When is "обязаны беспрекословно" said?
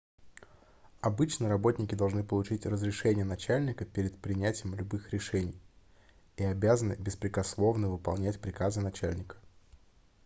6.43-7.87